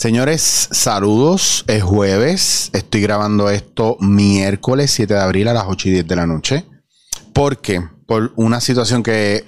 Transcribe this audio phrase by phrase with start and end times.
[0.00, 1.64] Señores, saludos.
[1.66, 2.70] Es jueves.
[2.72, 6.64] Estoy grabando esto miércoles 7 de abril a las 8 y 10 de la noche.
[7.32, 7.82] ¿Por qué?
[8.06, 9.44] Por una situación que,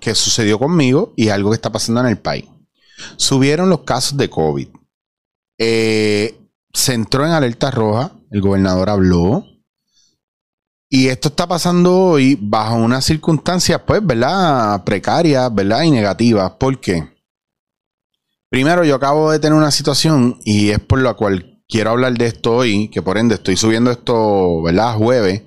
[0.00, 2.46] que sucedió conmigo y algo que está pasando en el país.
[3.18, 4.68] Subieron los casos de COVID.
[5.58, 6.40] Eh,
[6.72, 8.12] se entró en alerta roja.
[8.30, 9.44] El gobernador habló.
[10.88, 14.82] Y esto está pasando hoy bajo unas circunstancias, pues, ¿verdad?
[14.84, 15.82] Precarias, ¿verdad?
[15.82, 16.52] Y negativas.
[16.52, 17.15] ¿Por qué?
[18.48, 22.26] Primero, yo acabo de tener una situación y es por la cual quiero hablar de
[22.26, 24.94] esto hoy, que por ende estoy subiendo esto, ¿verdad?
[24.96, 25.42] Jueves.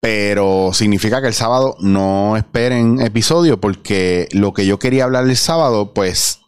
[0.00, 5.36] Pero significa que el sábado no esperen episodio porque lo que yo quería hablar el
[5.36, 6.40] sábado, pues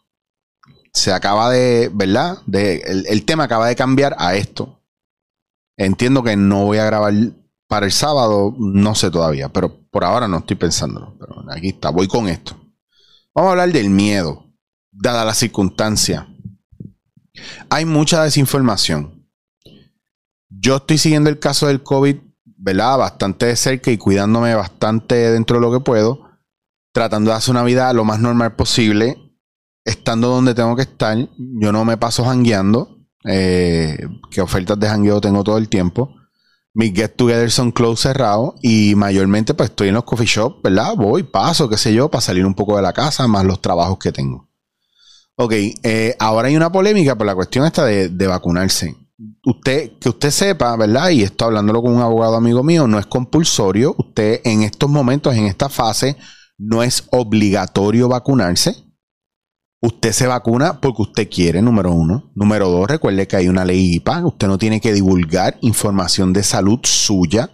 [0.92, 2.38] se acaba de, ¿verdad?
[2.46, 4.82] De, el, tema acaba de cambiar a esto.
[5.76, 7.12] Entiendo que no voy a grabar
[7.68, 11.14] para el sábado, no sé todavía, pero por ahora no estoy pensándolo.
[11.18, 12.56] Pero aquí está, voy con esto.
[13.34, 14.47] Vamos a hablar del miedo
[15.00, 16.28] dada la circunstancia.
[17.70, 19.26] Hay mucha desinformación.
[20.48, 22.98] Yo estoy siguiendo el caso del COVID, ¿verdad?
[22.98, 26.28] Bastante de cerca y cuidándome bastante dentro de lo que puedo,
[26.92, 29.16] tratando de hacer una vida lo más normal posible,
[29.84, 31.16] estando donde tengo que estar.
[31.36, 33.98] Yo no me paso jangueando, eh,
[34.30, 36.14] que ofertas de jangueo tengo todo el tiempo.
[36.74, 40.94] Mis get together son close cerrados y mayormente pues estoy en los coffee shops, ¿verdad?
[40.96, 43.98] Voy, paso, qué sé yo, para salir un poco de la casa, más los trabajos
[43.98, 44.47] que tengo.
[45.40, 45.52] Ok,
[45.84, 48.96] eh, ahora hay una polémica por la cuestión esta de, vacunarse.
[49.44, 51.10] Usted, que usted sepa, ¿verdad?
[51.10, 53.94] Y estoy hablándolo con un abogado amigo mío, no es compulsorio.
[53.98, 56.16] Usted en estos momentos, en esta fase,
[56.58, 58.74] no es obligatorio vacunarse.
[59.80, 62.32] Usted se vacuna porque usted quiere, número uno.
[62.34, 64.26] Número dos, recuerde que hay una ley IPA.
[64.26, 67.48] Usted no tiene que divulgar información de salud suya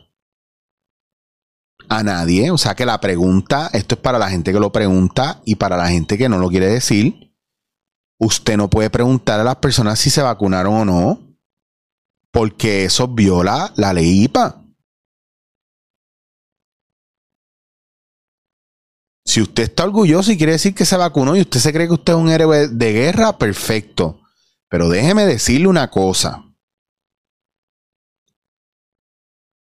[1.91, 2.51] a nadie.
[2.51, 5.77] O sea que la pregunta, esto es para la gente que lo pregunta y para
[5.77, 7.25] la gente que no lo quiere decir
[8.25, 11.39] usted no puede preguntar a las personas si se vacunaron o no,
[12.31, 14.63] porque eso viola la ley IPA.
[19.27, 21.95] Si usted está orgulloso y quiere decir que se vacunó y usted se cree que
[21.95, 24.21] usted es un héroe de guerra, perfecto.
[24.69, 26.45] Pero déjeme decirle una cosa.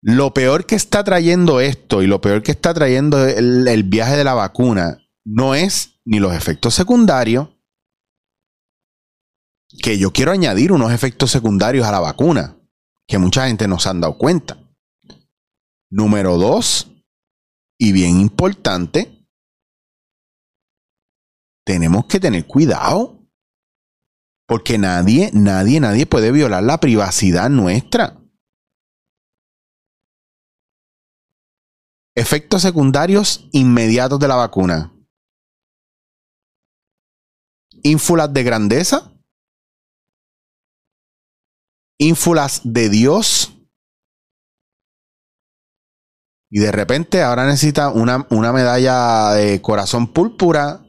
[0.02, 4.18] Lo peor que está trayendo esto y lo peor que está trayendo el, el viaje
[4.18, 7.53] de la vacuna no es ni los efectos secundarios,
[9.82, 12.58] que yo quiero añadir unos efectos secundarios a la vacuna,
[13.08, 14.58] que mucha gente no se han dado cuenta.
[15.90, 16.92] Número dos,
[17.80, 19.28] y bien importante,
[21.66, 23.20] tenemos que tener cuidado.
[24.46, 28.20] Porque nadie, nadie, nadie puede violar la privacidad nuestra.
[32.16, 34.94] Efectos secundarios inmediatos de la vacuna.
[37.84, 39.13] Ínfulas de grandeza
[41.98, 43.58] ínfulas de Dios.
[46.50, 50.86] Y de repente ahora necesita una, una medalla de corazón púrpura,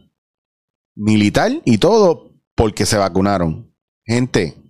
[0.94, 3.74] militar y todo, porque se vacunaron.
[4.04, 4.64] Gente,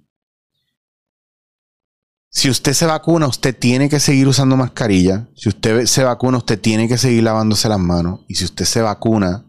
[2.31, 5.29] si usted se vacuna, usted tiene que seguir usando mascarilla.
[5.37, 8.21] Si usted se vacuna, usted tiene que seguir lavándose las manos.
[8.29, 9.49] Y si usted se vacuna,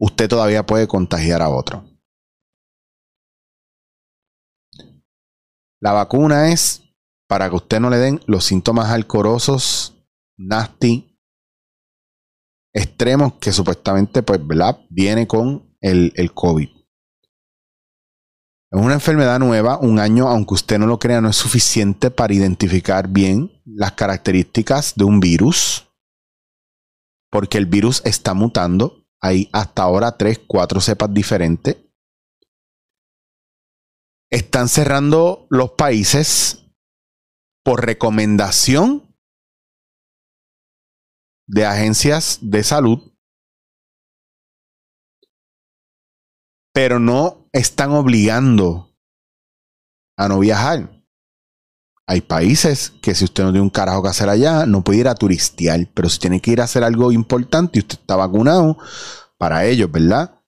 [0.00, 1.91] usted todavía puede contagiar a otro.
[5.82, 6.84] La vacuna es
[7.26, 10.00] para que usted no le den los síntomas alcorosos,
[10.38, 11.18] nasty,
[12.72, 14.40] extremos que supuestamente, pues.
[14.88, 16.68] Viene con el, el COVID.
[18.70, 22.32] Es una enfermedad nueva, un año, aunque usted no lo crea, no es suficiente para
[22.32, 25.90] identificar bien las características de un virus,
[27.28, 29.04] porque el virus está mutando.
[29.20, 31.76] Hay hasta ahora tres, cuatro cepas diferentes
[34.32, 36.64] están cerrando los países
[37.62, 39.14] por recomendación
[41.46, 43.12] de agencias de salud,
[46.72, 48.96] pero no están obligando
[50.16, 51.04] a no viajar.
[52.08, 55.08] Hay países que si usted no tiene un carajo que hacer allá, no puede ir
[55.08, 58.78] a turistear, pero si tiene que ir a hacer algo importante y usted está vacunado,
[59.36, 60.41] para ellos, ¿verdad?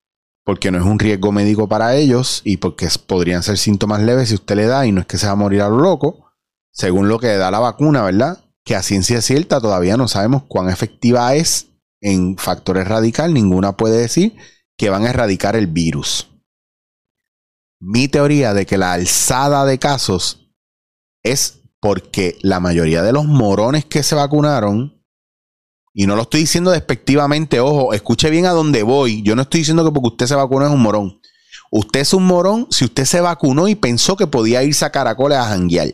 [0.45, 4.35] Porque no es un riesgo médico para ellos y porque podrían ser síntomas leves si
[4.35, 6.31] usted le da y no es que se va a morir a lo loco,
[6.71, 8.45] según lo que da la vacuna, ¿verdad?
[8.63, 13.97] Que a ciencia cierta todavía no sabemos cuán efectiva es en factores radical, ninguna puede
[13.97, 14.35] decir
[14.77, 16.29] que van a erradicar el virus.
[17.81, 20.51] Mi teoría de que la alzada de casos
[21.23, 24.94] es porque la mayoría de los morones que se vacunaron
[25.97, 29.23] y no lo estoy diciendo despectivamente, ojo, escuche bien a dónde voy.
[29.23, 31.21] Yo no estoy diciendo que porque usted se vacuna es un morón.
[31.71, 35.37] Usted es un morón si usted se vacunó y pensó que podía irse a Caracoles
[35.37, 35.87] a janguear.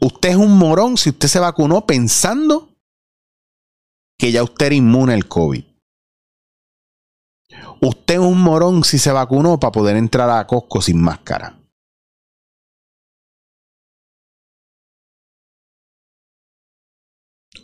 [0.00, 2.70] Usted es un morón si usted se vacunó pensando
[4.18, 5.62] que ya usted era inmune al COVID.
[7.82, 11.61] Usted es un morón si se vacunó para poder entrar a Costco sin máscara.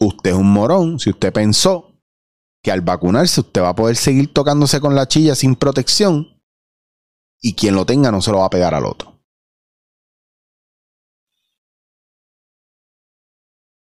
[0.01, 1.99] Usted es un morón si usted pensó
[2.63, 6.43] que al vacunarse usted va a poder seguir tocándose con la chilla sin protección
[7.41, 9.19] y quien lo tenga no se lo va a pegar al otro.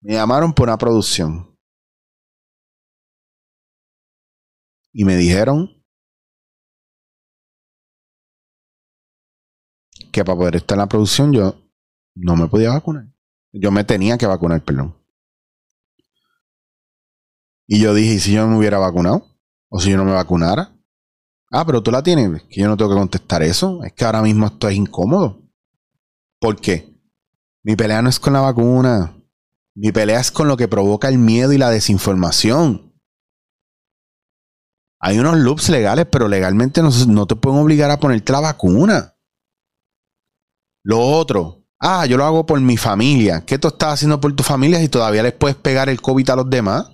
[0.02, 1.58] Me llamaron por una producción.
[4.92, 5.82] Y me dijeron
[10.12, 11.56] que para poder estar en la producción yo
[12.16, 13.08] no me podía vacunar.
[13.54, 15.03] Yo me tenía que vacunar, perdón.
[17.74, 19.26] Y yo dije, ¿y si yo no me hubiera vacunado?
[19.68, 20.78] ¿O si yo no me vacunara?
[21.50, 22.44] Ah, pero tú la tienes.
[22.44, 23.84] Que yo no tengo que contestar eso.
[23.84, 25.42] Es que ahora mismo esto es incómodo.
[26.40, 26.96] ¿Por qué?
[27.64, 29.18] Mi pelea no es con la vacuna.
[29.74, 32.94] Mi pelea es con lo que provoca el miedo y la desinformación.
[35.00, 39.16] Hay unos loops legales, pero legalmente no, te pueden obligar a ponerte la vacuna.
[40.84, 43.44] Lo otro, ah, yo lo hago por mi familia.
[43.44, 46.36] ¿Qué tú estás haciendo por tu familia si todavía les puedes pegar el COVID a
[46.36, 46.93] los demás?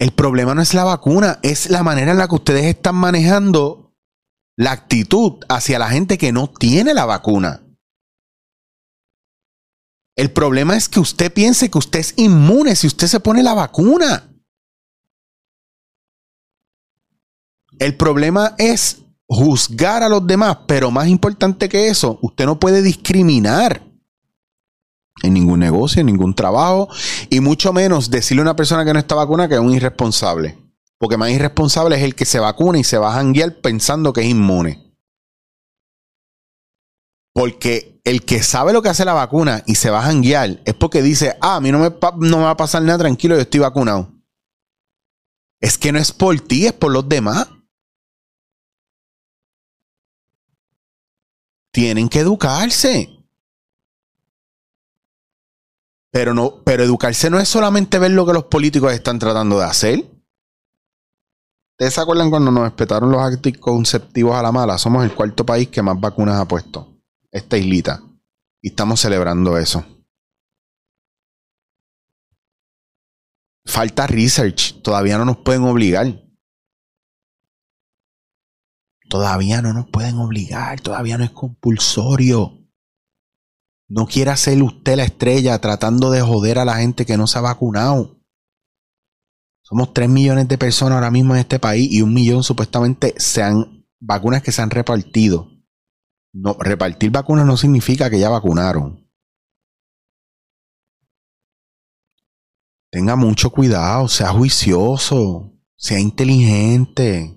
[0.00, 3.94] El problema no es la vacuna, es la manera en la que ustedes están manejando
[4.56, 7.62] la actitud hacia la gente que no tiene la vacuna.
[10.16, 13.52] El problema es que usted piense que usted es inmune si usted se pone la
[13.52, 14.26] vacuna.
[17.78, 22.80] El problema es juzgar a los demás, pero más importante que eso, usted no puede
[22.80, 23.89] discriminar
[25.22, 26.88] en ningún negocio, en ningún trabajo,
[27.28, 30.58] y mucho menos decirle a una persona que no está vacuna que es un irresponsable.
[30.98, 34.20] Porque más irresponsable es el que se vacuna y se va a janguear pensando que
[34.20, 34.94] es inmune.
[37.32, 40.74] Porque el que sabe lo que hace la vacuna y se va a janguear es
[40.74, 43.60] porque dice, ah, a mí no no me va a pasar nada tranquilo, yo estoy
[43.60, 44.12] vacunado.
[45.60, 47.48] Es que no es por ti, es por los demás.
[51.72, 53.19] Tienen que educarse.
[56.12, 59.64] Pero no, pero educarse no es solamente ver lo que los políticos están tratando de
[59.64, 59.98] hacer.
[61.72, 64.76] ¿Ustedes se acuerdan cuando nos respetaron los anticonceptivos a la mala?
[64.76, 68.02] Somos el cuarto país que más vacunas ha puesto esta islita.
[68.60, 69.84] Y estamos celebrando eso.
[73.64, 74.82] Falta research.
[74.82, 76.22] Todavía no nos pueden obligar.
[79.08, 80.80] Todavía no nos pueden obligar.
[80.80, 82.59] Todavía no es compulsorio.
[83.90, 87.38] No quiera ser usted la estrella tratando de joder a la gente que no se
[87.38, 88.20] ha vacunado.
[89.62, 93.84] Somos 3 millones de personas ahora mismo en este país y un millón supuestamente sean
[93.98, 95.48] vacunas que se han repartido.
[96.32, 99.10] No, repartir vacunas no significa que ya vacunaron.
[102.92, 107.36] Tenga mucho cuidado, sea juicioso, sea inteligente.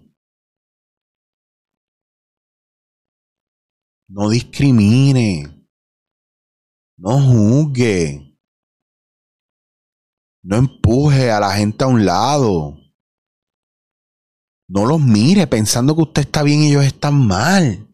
[4.07, 5.62] No discrimine.
[7.03, 8.39] No juzgue.
[10.41, 12.77] No empuje a la gente a un lado.
[14.69, 17.89] No los mire pensando que usted está bien y ellos están mal.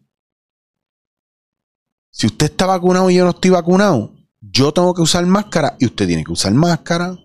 [2.12, 5.86] Si usted está vacunado y yo no estoy vacunado, yo tengo que usar máscara y
[5.86, 7.18] usted tiene que usar máscara.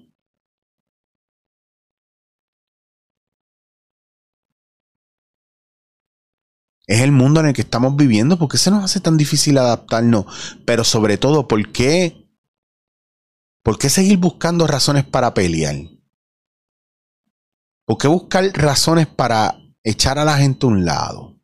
[6.87, 8.37] Es el mundo en el que estamos viviendo.
[8.37, 10.25] ¿Por qué se nos hace tan difícil adaptarnos?
[10.65, 12.29] Pero sobre todo, ¿por qué?
[13.63, 15.75] ¿Por qué seguir buscando razones para pelear?
[17.85, 21.35] ¿Por qué buscar razones para echar a la gente a un lado?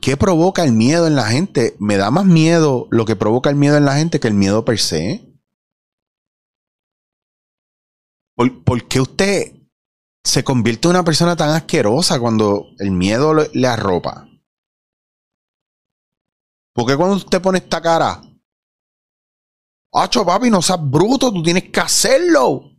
[0.00, 1.76] ¿Qué provoca el miedo en la gente?
[1.78, 4.64] Me da más miedo lo que provoca el miedo en la gente que el miedo
[4.64, 5.30] per se.
[8.34, 9.59] ¿Por, qué usted
[10.22, 14.28] se convierte en una persona tan asquerosa cuando el miedo le, arropa?
[16.72, 18.20] ¿Por qué cuando usted pone esta cara?
[19.92, 22.70] Acho, papi, no seas bruto, tú tienes que hacerlo.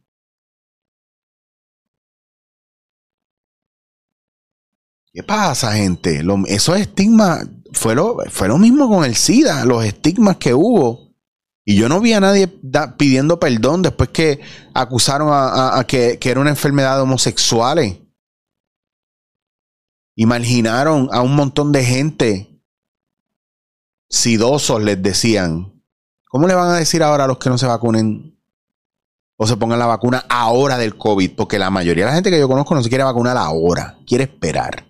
[5.14, 6.24] ¿Qué pasa, gente?
[6.48, 11.11] esos estigmas fue lo, fue lo mismo con el SIDA, los estigmas que hubo.
[11.64, 12.48] Y yo no vi a nadie
[12.98, 14.42] pidiendo perdón después que
[14.74, 17.98] acusaron a, que, era una enfermedad de homosexuales.
[20.16, 22.64] Y marginaron a un montón de gente.
[24.10, 25.82] Sidosos les decían.
[26.30, 28.32] ¿Cómo le van a decir ahora a los que no se vacunen?
[29.44, 32.38] o se pongan la vacuna ahora del COVID, porque la mayoría de la gente que
[32.38, 34.86] yo conozco no se quiere vacunar ahora, quiere esperar.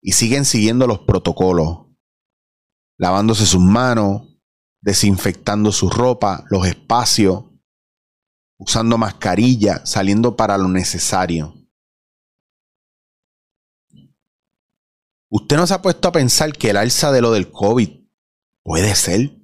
[0.00, 1.86] Y siguen siguiendo los protocolos,
[2.96, 4.27] lavándose sus manos,
[4.80, 7.44] desinfectando su ropa, los espacios,
[8.58, 11.54] usando mascarilla, saliendo para lo necesario.
[15.30, 17.90] Usted no se ha puesto a pensar que el alza de lo del COVID
[18.64, 19.38] puede ser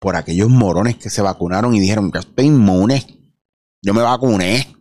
[0.00, 3.04] por aquellos morones que se vacunaron y dijeron, que estoy inmune,
[3.82, 4.77] yo me vacuné.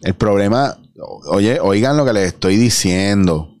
[0.00, 0.78] El problema,
[1.26, 3.56] oye, oigan lo que les estoy diciendo.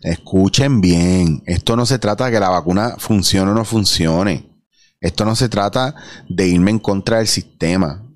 [0.00, 4.64] Escuchen bien, esto no se trata de que la vacuna funcione o no funcione.
[5.00, 5.94] Esto no se trata
[6.28, 8.06] de irme en contra del sistema.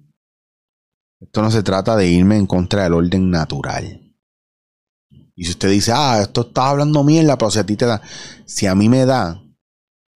[1.21, 4.01] Esto no se trata de irme en contra del orden natural.
[5.37, 8.01] Y si usted dice, ah, esto está hablando mierda, pero si a ti te da,
[8.45, 9.43] si a mí me da,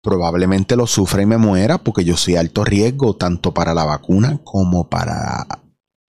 [0.02, 4.40] probablemente lo sufra y me muera porque yo soy alto riesgo tanto para la vacuna
[4.45, 5.47] como para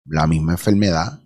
[0.07, 1.21] la misma enfermedad.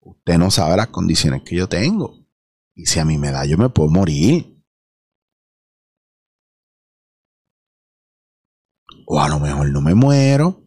[0.00, 2.26] Usted no sabe las condiciones que yo tengo.
[2.74, 4.62] Y si a mí me da, yo me puedo morir.
[9.06, 10.62] O a lo mejor no me muero.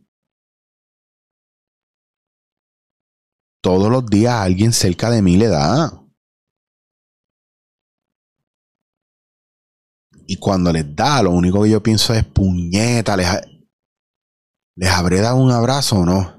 [3.62, 6.06] Todos los días alguien cerca de mí le da.
[10.26, 13.28] Y cuando les da, lo único que yo pienso es puñeta, les,
[14.76, 16.39] les habré dado un abrazo o no.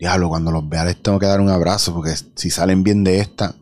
[0.00, 3.20] Diablo, cuando los vea les tengo que dar un abrazo porque si salen bien de
[3.20, 3.54] esta.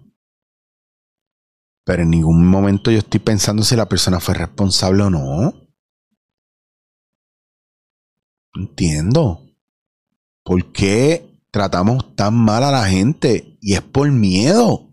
[1.85, 5.53] Pero en ningún momento yo estoy pensando si la persona fue responsable o no.
[8.55, 9.49] Entiendo.
[10.45, 13.59] ¿Por qué tratamos tan mal a la gente?
[13.61, 14.93] Y es por miedo.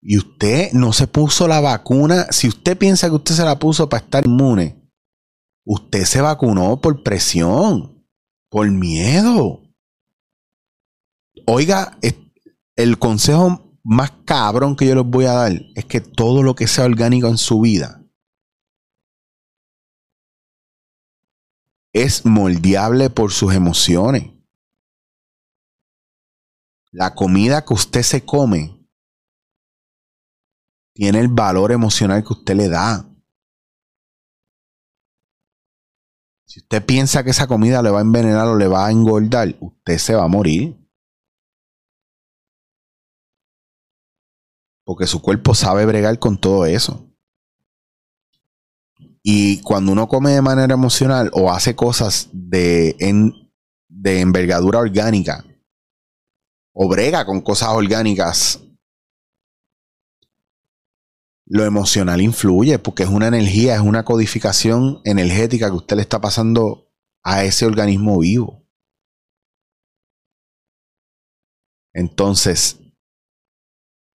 [0.00, 2.26] Y usted no se puso la vacuna.
[2.32, 4.90] Si usted piensa que usted se la puso para estar inmune,
[5.64, 7.97] usted se vacunó por presión,
[8.48, 9.62] por miedo.
[11.46, 11.98] Oiga,
[12.76, 16.66] el consejo más cabrón que yo les voy a dar es que todo lo que
[16.66, 17.98] sea orgánico en su vida
[21.92, 24.32] es moldeable por sus emociones.
[26.90, 28.78] La comida que usted se come
[30.94, 33.07] tiene el valor emocional que usted le da.
[36.48, 39.54] Si usted piensa que esa comida le va a envenenar o le va a engordar,
[39.60, 40.74] usted se va a morir.
[44.82, 47.06] Porque su cuerpo sabe bregar con todo eso.
[49.22, 52.96] Y cuando uno come de manera emocional o hace cosas de,
[53.88, 55.44] de envergadura orgánica,
[56.72, 58.58] o brega con cosas orgánicas,
[61.50, 66.20] lo emocional influye porque es una energía, es una codificación energética que usted le está
[66.20, 68.66] pasando a ese organismo vivo.
[71.94, 72.78] Entonces,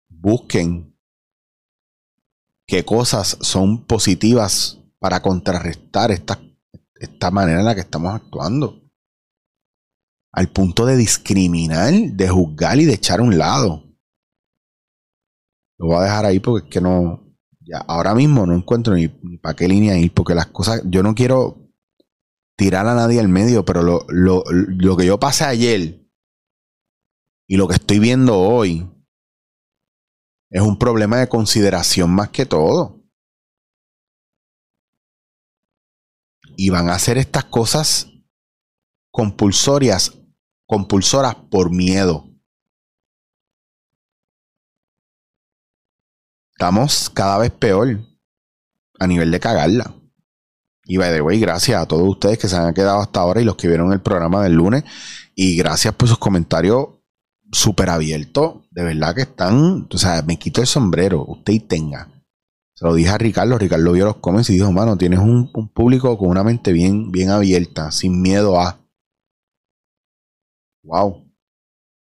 [0.10, 0.98] busquen
[2.68, 6.40] qué cosas son positivas para contrarrestar esta,
[6.96, 8.82] esta manera en la que estamos actuando.
[10.34, 13.91] Al punto de discriminar, de juzgar y de echar a un lado.
[15.82, 17.28] Lo voy a dejar ahí porque es que no.
[17.88, 20.82] Ahora mismo no encuentro ni, para qué línea ir, porque las cosas.
[20.86, 21.70] Yo no quiero
[22.56, 26.08] tirar a nadie al medio, pero lo, lo, lo que yo pasé ayer
[27.48, 28.88] y lo que estoy viendo hoy
[30.52, 33.02] es un problema de consideración más que todo.
[36.56, 38.08] y van a hacer estas cosas
[39.12, 40.20] compulsorias,
[40.68, 42.31] compulsoras por miedo.
[46.62, 47.98] Estamos cada vez peor
[49.00, 49.96] a nivel de cagarla.
[50.86, 53.46] Y by the way, gracias a todos ustedes que se han quedado hasta ahora y
[53.46, 54.84] los que vieron el programa del lunes.
[55.34, 56.90] Y gracias por sus comentarios
[57.52, 58.58] súper abiertos.
[58.70, 59.88] De verdad que están.
[59.92, 61.26] O sea, me quito el sombrero.
[61.28, 62.10] Usted y tenga.
[62.76, 66.16] Se lo dije a Ricardo, Ricardo vio los comments y dijo, mano, tienes un, público
[66.16, 68.78] con una mente bien, bien abierta, sin miedo a.
[70.84, 71.26] Wow.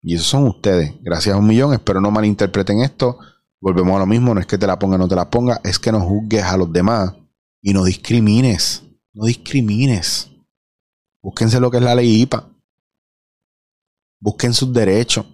[0.03, 0.93] Y esos son ustedes.
[1.03, 1.73] Gracias a un millón.
[1.73, 3.21] Espero no malinterpreten esto.
[3.61, 4.35] Volvemos a lo mismo.
[4.35, 5.61] No es que te la ponga o no te la ponga.
[5.65, 7.15] Es que no juzgues a los demás.
[7.63, 8.83] Y no discrimines.
[9.13, 10.31] No discrimines.
[11.23, 12.49] Búsquense lo que es la ley IPA.
[14.21, 15.27] Busquen sus derechos.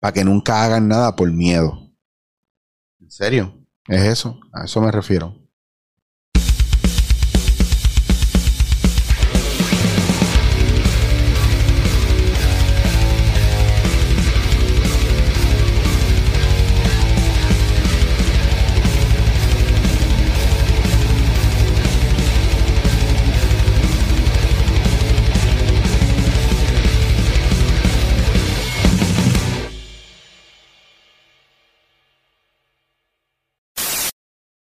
[0.00, 1.90] Para que nunca hagan nada por miedo.
[3.00, 3.54] ¿En serio?
[3.88, 4.38] ¿Es eso?
[4.52, 5.45] A eso me refiero.